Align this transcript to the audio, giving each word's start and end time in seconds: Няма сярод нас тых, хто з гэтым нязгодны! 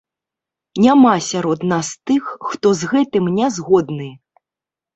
Няма 0.85 1.11
сярод 1.27 1.59
нас 1.73 1.91
тых, 2.11 2.33
хто 2.49 2.67
з 2.81 2.91
гэтым 2.97 3.31
нязгодны! 3.37 4.11